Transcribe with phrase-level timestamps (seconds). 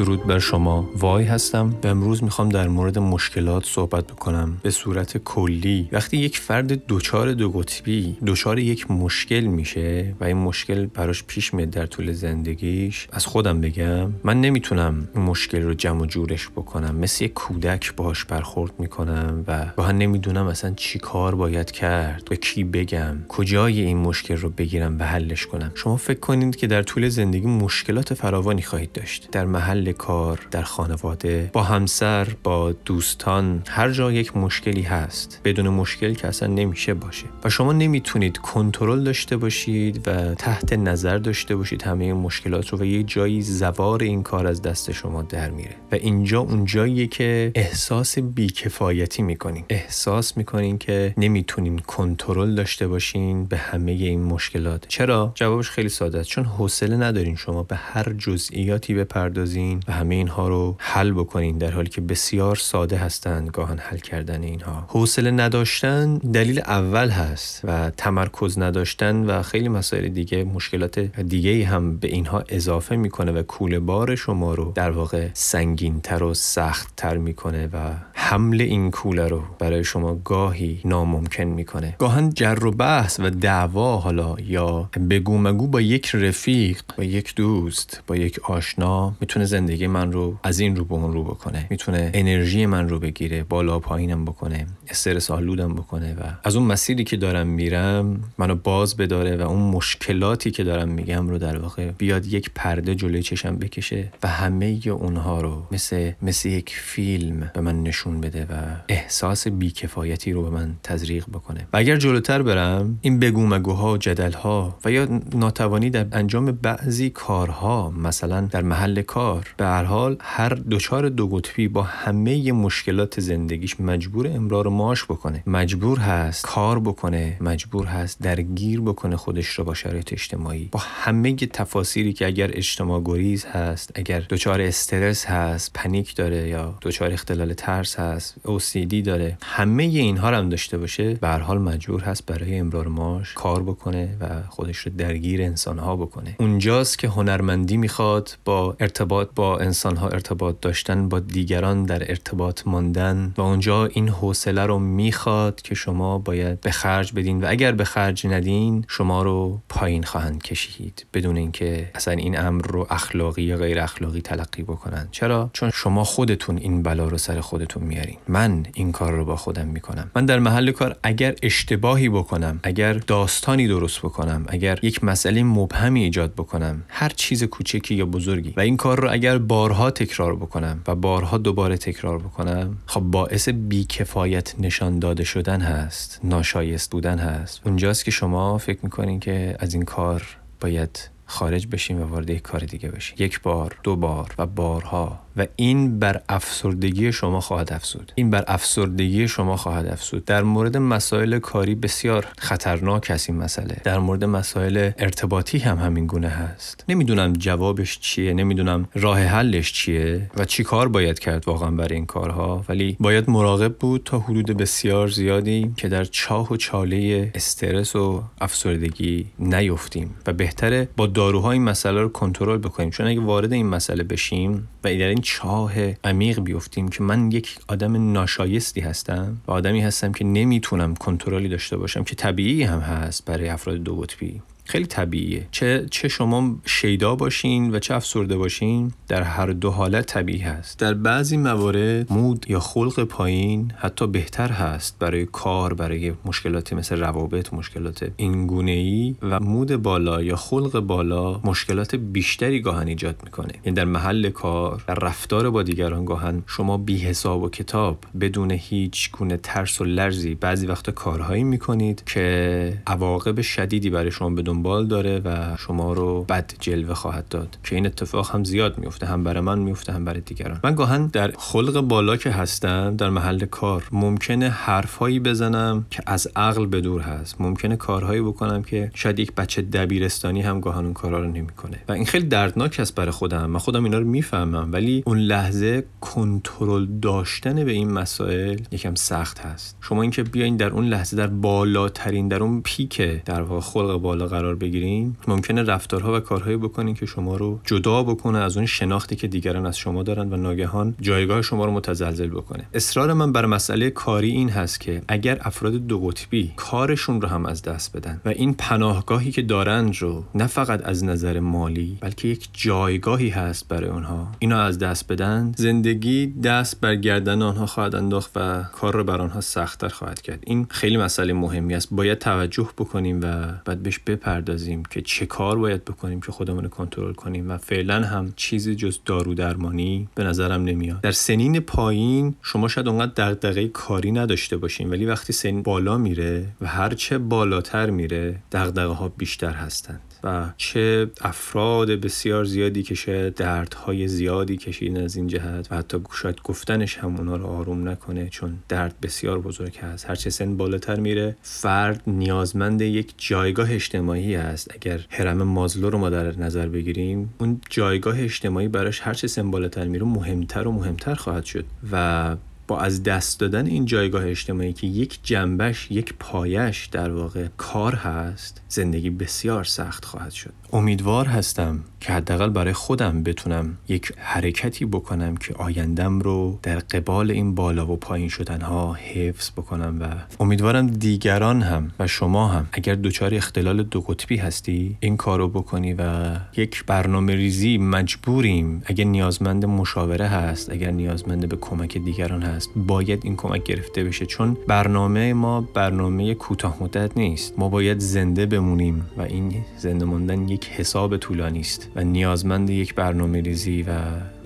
[0.00, 0.90] درود بر شما.
[0.96, 1.74] وای هستم.
[1.84, 4.56] و امروز می‌خوام در مورد مشکلات صحبت بکنم.
[4.62, 5.88] به صورت کلی.
[5.92, 11.54] وقتی یک فرد دچار دو قطبی دچار یک مشکل میشه و این مشکل براش پیش
[11.54, 16.48] میاد در طول زندگیش از خودم بگم من نمی‌تونم این مشکل رو جمع و جورش
[16.48, 16.96] بکنم.
[16.96, 22.36] مثل یک کودک باهاش برخورد می‌کنم و گاهن نمی‌دونم اصلا چی کار باید کرد به
[22.36, 25.72] کی بگم کجای این مشکل رو بگیرم و حلش کنم.
[25.74, 29.28] شما فکر کنید که در طول زندگی مشکلات فراوانی خواهید داشت.
[29.32, 35.68] در محل کار در خانواده با همسر با دوستان هر جا یک مشکلی هست بدون
[35.68, 37.26] مشکل که اصلا نمیشه باشه.
[37.44, 42.78] و شما نمی‌تونید کنترل داشته باشید و تحت نظر داشته باشید همه این مشکلات رو
[42.78, 45.74] و یه جایی زوار این کار از دست شما در میره.
[45.92, 49.64] و اینجا اون جاییه که احساس بیکفایتی می‌کنین.
[49.68, 54.84] احساس می‌کنین که نمی‌تونین کنترل داشته باشین به همه این مشکلات.
[54.88, 56.28] چرا؟ جوابش خیلی ساده است.
[56.28, 61.70] چون حوصله ندارین شما به هر جزئیاتی بپردازین و همه اینها رو حل بکنین در
[61.70, 64.84] حالی که بسیار ساده هستند گاهن حل کردن اینها.
[64.88, 71.96] حوصله نداشتن دلیل اول هست و تمرکز نداشتن و خیلی مسائل دیگه مشکلات دیگه هم
[71.96, 77.66] به اینها اضافه می‌کنه و کوله بار شما رو در واقع سنگینتر و سختتر می‌کنه
[77.66, 77.76] و
[78.12, 81.94] حمل این کوله رو برای شما گاهی ناممکن می‌کنه.
[81.98, 87.34] گاهن جر و بحث و دعوا حالا یا بگو مگو با یک رفیق با یک
[87.34, 91.66] دوست با یک آشنا می‌تونه زندگی من رو از این رو به اون رو بکنه.
[91.70, 97.04] می‌تونه انرژی من رو بگیره بالا پایینم بکنه استرس آلودم بکنه و از اون مسیری
[97.04, 101.90] که دارم میرم منو باز بداره و اون مشکلاتی که دارم میگم رو در واقع
[101.90, 107.60] بیاد یک پرده جلوی چشم بکشه و همه اونها رو مثل مثل یک فیلم به
[107.60, 108.54] من نشون بده و
[108.88, 111.66] احساس بیکفایتی رو به من تزریق بکنه.
[111.72, 117.10] و اگر جلوتر برم این بگو مگوها و جدلها و یا ناتوانی در انجام بعضی
[117.10, 123.20] کارها مثلا در محل کار به هر حال هر دچار دو قطبی با همه مشکلات
[123.20, 125.42] زندگیش مجبور امرار معاش بکنه.
[125.46, 130.68] مجبور هست کار بکنه مجبور هست درگیر بکنه خودش رو با شرایط اجتماعی.
[130.72, 136.78] با همه تفاصیلی که اگر اجتماع گریز هست اگر دچار استرس هست پنیک داره یا
[136.82, 141.58] دچار اختلال ترس هست OCD داره همه اینها رو هم داشته باشه به هر حال
[141.58, 146.36] مجبور هست برای امرار معاش کار بکنه و خودش رو درگیر انسانها بکنه.
[146.38, 153.34] اونجاست که هنرمندی می‌خواد با ارتباط با انسانها ارتباط داشتن با دیگران در ارتباط ماندن
[153.36, 157.84] و اونجا این حوصله رو می‌خواد که شما باید به خرج بدین و اگر به
[157.84, 163.56] خرج ندین شما رو پایین خواهند کشید بدون اینکه اصلا این امر رو اخلاقی یا
[163.56, 165.08] غیر اخلاقی تلقی بکنن.
[165.10, 168.16] چرا؟ چون شما خودتون این بلا رو سر خودتون میارین.
[168.28, 170.10] من این کار رو با خودم می‌کنم.
[170.14, 176.02] من در محل کار اگر اشتباهی بکنم اگر داستانی درست بکنم اگر یک مسئله مبهمی
[176.02, 180.82] ایجاد بکنم هر چیز کوچکی یا بزرگی و این کار رو اگر بارها تکرار بکنم
[180.86, 187.60] و بارها دوباره تکرار بکنم خب باعث بیکفایت نشان داده شدن هست ناشایست بودن هست.
[187.64, 190.22] اونجاست که شما فکر می‌کنین که از این کار
[190.60, 193.16] باید خارج بشیم و وارد یک کار دیگه بشیم.
[193.18, 195.18] یک بار دو بار و بارها.
[195.36, 198.12] و این بر افسردگی شما خواهد افزود.
[198.14, 200.24] این بر افسردگی شما خواهد افزود.
[200.24, 203.76] در مورد مسائل کاری بسیار خطرناک است این مسئله.
[203.84, 206.84] در مورد مسائل ارتباطی هم همین گونه هست.
[206.88, 212.06] نمی‌دونم جوابش چیه نمی‌دونم راه حلش چیه و چی کار باید کرد واقعا برای این
[212.06, 212.64] کارها.
[212.68, 218.22] ولی باید مراقب بود تا حدود بسیار زیادی که در چاه و چاله استرس و
[218.40, 220.14] افسردگی نیفتیم.
[220.26, 222.90] و بهتره با داروها این مسئله رو کنترل بکنیم.
[222.90, 225.72] چون اگه وارد این مسئله بشیم و در این چاه
[226.04, 231.76] عمیق بیفتیم که من یک آدم ناشایستی هستم و آدمی هستم که نمی‌تونم کنترلی داشته
[231.76, 235.46] باشم که طبیعی هم هست برای افراد دو قطبی خیلی طبیعیه.
[235.50, 240.78] چه چه شما شیدا باشین و چه افسرده باشین در هر دو حالت طبیعی هست.
[240.78, 247.00] در بعضی موارد مود یا خلق پایین حتی بهتر هست برای کار برای مشکلاتی مثل
[247.00, 253.52] روابط مشکلات اینگونه ای و مود بالا یا خلق بالا مشکلات بیشتری گاهن ایجاد می‌کنه.
[253.64, 258.50] یعنی در محل کار در رفتار با دیگران گاهن شما بی حساب و کتاب بدون
[258.50, 264.59] هیچ گونه ترس و لرزی بعضی وقتا کارهایی می‌کنید که عواقب شدیدی برای شما بدون
[264.60, 267.58] دنبال داره و شما رو بد جلوه خواهد داد.
[267.64, 270.60] که این اتفاق هم زیاد میفته هم برای من میفته هم برای دیگران.
[270.64, 276.28] من گاهن در خلق بالا که هستم در محل کار ممکنه حرفهایی بزنم که از
[276.36, 277.40] عقل به دور هست.
[277.40, 281.78] ممکنه کارهایی بکنم که شاید یک بچه دبیرستانی هم گاهن اون کارا رو نمی‌کنه.
[281.88, 283.46] و این خیلی دردناک است برای خودم.
[283.46, 289.38] من خودم اینا رو می‌فهمم ولی اون لحظه کنترل داشتن به این مسائل یکم سخت
[289.38, 289.76] هست.
[289.80, 294.26] شما اینکه بیاین در اون لحظه در بالاترین در اون پیک در واقع خلق بالا
[294.26, 298.66] قرار قرار بگیریم ممکنه رفتارها و کارهایی بکنین که شما رو جدا بکنه از اون
[298.66, 302.64] شناختی که دیگران از شما دارن و ناگهان جایگاه شما رو متزلزل بکنه.
[302.74, 307.46] اصرار من بر مسئله کاری این هست که اگر افراد دو قطبی کارشون رو هم
[307.46, 312.28] از دست بدن و این پناهگاهی که دارند رو نه فقط از نظر مالی بلکه
[312.28, 317.94] یک جایگاهی هست برای اونها اینو از دست بدن زندگی دست بر گردن آنها خواهد
[317.94, 320.38] انداخت و کار رو بر آنها سختتر خواهد کرد.
[320.46, 321.88] این خیلی مسئله مهمی است.
[321.90, 323.98] باید توجه بکنیم و بعد بهش
[324.30, 328.74] بپردازیم که چه کار باید بکنیم که خودمون رو کنترل کنیم و فعلا هم چیزی
[328.74, 331.00] جز دارو درمانی به نظرم نمیاد.
[331.00, 336.46] در سنین پایین شما شاید اونقدر دغدغه کاری نداشته باشین ولی وقتی سن بالا میره
[336.60, 343.34] و هرچه بالاتر میره دغدغه ها بیشتر هستند و چه افراد بسیار زیادی که شاید
[343.34, 348.28] دردهای زیادی کشیدن از این جهت و حتی شاید گفتنش هم اونا رو آروم نکنه
[348.28, 350.06] چون درد بسیار بزرگ هست.
[350.06, 354.70] هرچه سن بالاتر میره فرد نیازمند یک جایگاه اجتماعی است.
[354.74, 359.88] اگر هرم مازلو رو ما در نظر بگیریم اون جایگاه اجتماعی براش هرچه سن بالاتر
[359.88, 362.36] میره مهمتر و مهمتر خواهد شد و
[362.70, 367.94] با از دست دادن این جایگاه اجتماعی که یک جنبش یک پایش در واقع کار
[367.94, 370.52] هست زندگی بسیار سخت خواهد شد.
[370.72, 377.30] امیدوار هستم که حداقل برای خودم بتونم یک حرکتی بکنم که آیندم رو در قبال
[377.30, 380.06] این بالا و پایین شدن ها حفظ بکنم و
[380.42, 385.92] امیدوارم دیگران هم و شما هم اگر دچار اختلال دو قطبی هستی این کارو بکنی
[385.92, 388.82] و یک برنامه ریزی مجبوریم.
[388.86, 394.26] اگر نیازمند مشاوره هست اگر نیازمند به کمک دیگران هست باید این کمک گرفته بشه
[394.26, 397.58] چون برنامه ما برنامه کوتاه مدت نیست.
[397.58, 402.94] ما باید زنده بمونیم و این زنده موندن یک حساب طولانی است و نیازمند یک
[402.94, 403.94] برنامه ریزی و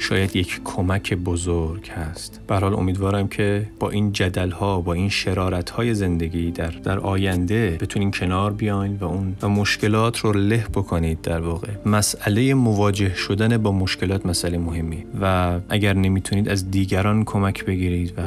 [0.00, 2.40] شاید یک کمک بزرگ هست.
[2.46, 6.98] به حال امیدوارم که با این جدل ها با این شرارت های زندگی در در
[6.98, 11.68] آینده بتونین کنار بیاین و اون و مشکلات رو له بکنید در واقع.
[11.86, 15.04] مسئله مواجه شدن با مشکلات مسئله مهمی.
[15.20, 18.22] و اگر نمی‌تونید از دیگران کمک بگیرید و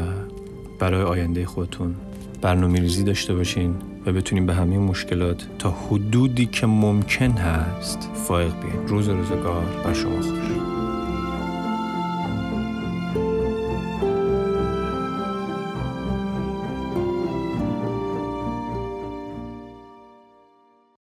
[0.80, 1.96] برای آینده خودتون
[2.42, 8.54] برنامه ریزی داشته باشین و بتونیم به همه مشکلات تا حدودی که ممکن هست فائق
[8.62, 8.88] بیاین.
[8.88, 10.83] روز روزگار بر شما خوش.